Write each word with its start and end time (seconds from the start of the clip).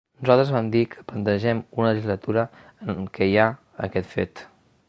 Nosaltres 0.19 0.53
vam 0.53 0.69
dir 0.75 0.81
que 0.93 1.03
plantegem 1.11 1.61
una 1.83 1.91
legislatura 1.91 2.47
en 2.95 3.07
què 3.19 3.29
hi 3.31 3.41
ha 3.45 3.49
aquest 3.91 4.15
fet. 4.19 4.47